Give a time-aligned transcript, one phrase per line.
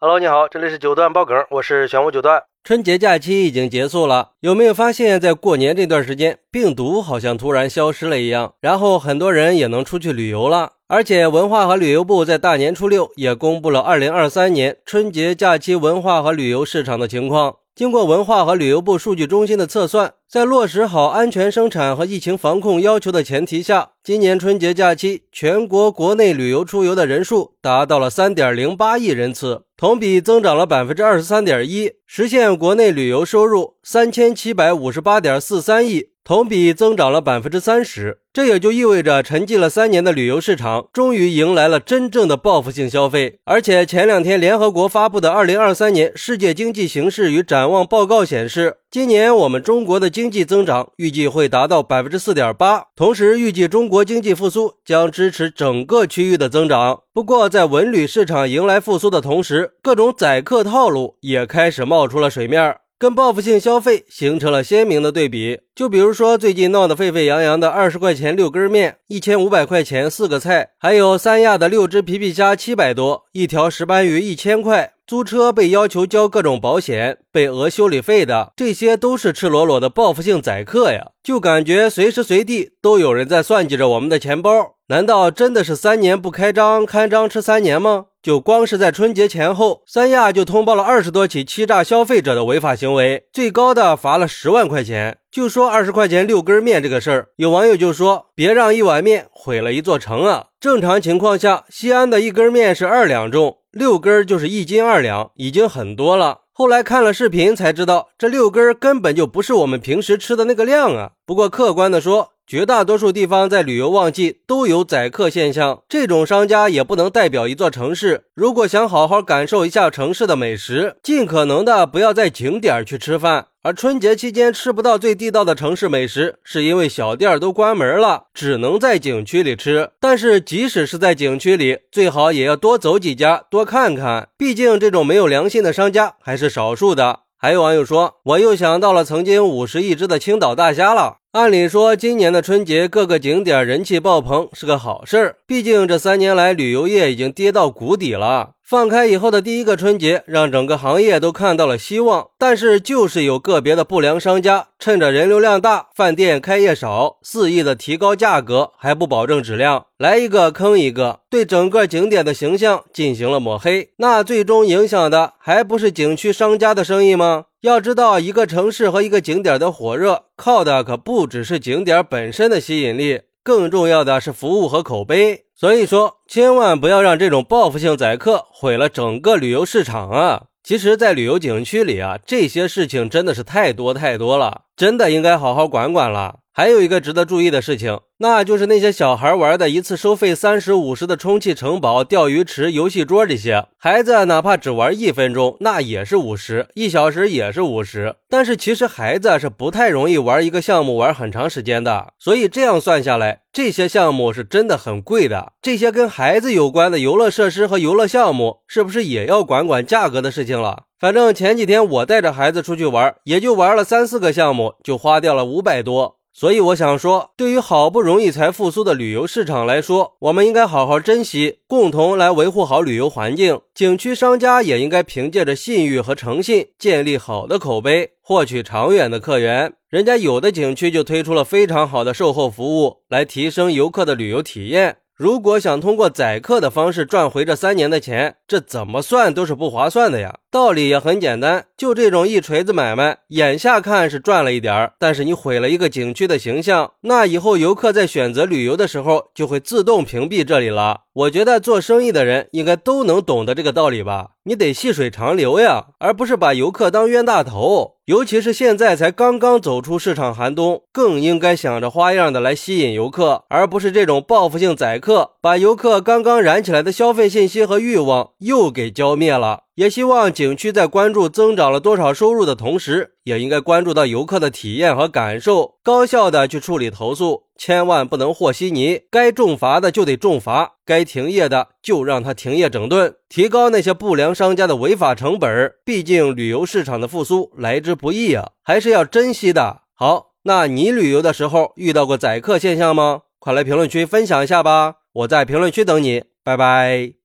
[0.00, 2.44] Hello，你好，这里是九段爆梗，我是玄武九段。
[2.62, 10.74] 春节假期已经结束了，有没有发现，在过年这段时间，病毒好像突然消失了一样，然后很多人也能出去旅游了。
[10.86, 17.56] 而且，文化和旅游部在大年初六也公布了二零二三年春节假期文化和旅游市场的情况。
[17.78, 36.06] 经过文化和旅游部数据中心的测算，在落实好安全生产和疫情防控要求的前提下，今年春节假期全国国内旅游出游的人数达到了三点零八亿人次，同比增长了百分之二十三点一，实现国内旅游收入三千七百五十八点四三亿。
[36.28, 43.38] 同比增长了百分之三十，这也就意味着沉寂了三年的旅游市场终于迎来了真正的报复性消费。
[43.46, 57.04] 而且前两天联合国发布的《二零二三年世界经济形势与展望报告》显示，今年我们中国的经济增长预计会达到百分之四点八，同时预计中国经济复苏将支持整个区域的增长。
[57.14, 62.76] 不过，在文旅市场迎来复苏的同时，各种宰客套路也开始冒出了水面。
[62.98, 65.60] 跟报复性消费形成了鲜明的对比。
[65.74, 81.12] 就比如说最近闹得沸沸扬扬的二十块钱六根面，一千五百块钱四个菜，还有三亚的六只皮皮虾七百多，一条石斑鱼一千块，租车被要求交各种保险，被讹修理费的，这些都是赤裸裸的报复性宰客呀！
[81.22, 84.50] 就感觉随时随地都有人在算计着我们的钱包。
[84.88, 88.06] 难道真的是三年不开张，开张吃三年吗？
[88.28, 95.16] 就光是在春节前后，三亚就通报了二十多起欺诈消费者的违法行为，最高的罚了十万块钱。
[95.32, 106.40] 就说二十块钱六根面这个事儿，有网友就说：“别让一碗面毁了一座城啊！”正常情况下，西安的一根面是二两重，六根就是一斤二两，已经很多了。
[106.52, 111.12] 后来看了视频才知道，这六根根本就不是我们平时吃的那个量啊。
[111.24, 118.22] 不过客观的说，绝大多数地方在旅游旺季都有宰客现象，这种商家也不能代表一座城市。
[118.32, 123.48] 如果想好好感受一下城市的美食，尽可能的不要在景点去吃饭。
[123.62, 129.90] 而春节期间吃不到最地道的城市美食，是因为小店都关门了，只能在景区里吃。
[130.00, 137.20] 但是即使是在景区里，最好也要多走几家，多看看，毕竟这种没有良心的商家还是少数的。
[137.40, 141.18] 还有网友说，我又想到了曾经五十一只的青岛大虾了。
[141.30, 148.54] 按理说，今年的春节各个景点人气爆棚是个好事儿，毕竟这三年来旅游业已经跌到谷底了。
[148.68, 152.28] 放开以后的第一个春节，让整个行业都看到了希望。
[152.36, 163.88] 但是，就是有个别的不良商家，趁着人流量大、饭店开业少，肆意的提高价格，还不保证质量，来一个坑一个，对整个景点的形象进行了抹黑。
[163.96, 167.46] 那最终影响的还不是景区商家的生意吗？
[167.62, 175.46] 要知道，一个城市和一个景点的火热，靠的可不只是景点本身的吸引力，更重要的是服务和口碑。
[175.54, 180.42] 所以说，千万不要让这种报复性宰客毁了整个旅游市场啊！
[180.62, 186.40] 其实，在旅游景区里啊，这些事情真的是太多太多了，真的应该好好管管了。
[186.58, 188.00] 还有一个值得注意的事情。
[188.16, 198.16] 那就是那些小孩玩的一次收费三十五十的充气城堡、钓鱼池、游戏桌这些，孩子哪怕只玩一分钟，那也是五十，一小时也是五十。
[198.28, 205.52] 但是其实孩子是不太容易玩一个项目玩很长时间的，所以这样算下来，这些项目是真的很贵的。
[205.62, 210.86] 这些跟孩子有关的游乐设施和游乐项目，是不是也要管管价格的事情了？
[210.98, 216.17] 反正前几天我带着孩子出去玩，也就玩了三四个项目，就花掉了五百多。
[216.32, 223.60] 所以我想说，对于好不容易才复苏的旅游市场来说，我们应该好好珍惜，共同来维护好旅游环境。
[223.74, 229.72] 景区商家也应该凭借着信誉和诚信，建立好的口碑，获取长远的客源。
[229.88, 234.98] 人家有的景区就推出了非常好的售后服务，来提升游客的旅游体验。
[235.16, 240.38] 如果想通过宰客的方式赚回这三年的钱，这怎么算都是不划算的呀。
[240.50, 251.02] 道理也很简单，就这种一锤子买卖，眼下看是赚了一点儿，但是你毁了一个景区的形象，那以后游客在选择旅游的时候就会自动屏蔽这里了。
[251.12, 254.30] 我觉得做生意的人应该都能懂得这个道理吧？
[254.44, 257.96] 你得细水长流呀，而不是把游客当冤大头。
[258.06, 269.64] 尤其是现在才刚刚走出市场寒冬，更应该想着花样的来吸引游客，而不是这种报复性宰客，把游客刚刚燃起来的消费信息和欲望又给浇灭了。
[269.78, 279.02] 也希望景区在关注增长了多少收入的同时，也应该关注到游客的体验和感受，高效的去处理投诉，千万不能和稀泥。
[279.08, 285.72] 该重罚的就得重罚，该停业的就让他停业整顿，提高那些不良商家的违法成本。
[285.84, 289.82] 毕竟旅游市场的复苏来之不易啊，还是要珍惜的。
[289.94, 293.20] 好，那你旅游的时候遇到过宰客现象吗？
[293.38, 297.17] 快来评论区分享一下吧，我在评论区等你，拜拜。